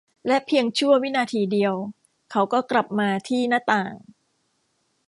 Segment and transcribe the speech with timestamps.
[0.27, 1.73] และเพียงชั่ววินาทีเดียว
[2.31, 3.93] เขาก็กลับมาที่หน้าต่าง